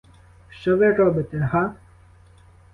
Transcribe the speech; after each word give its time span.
Що 0.49 0.77
ви 0.77 0.93
робите, 0.93 1.37
га? 1.37 1.73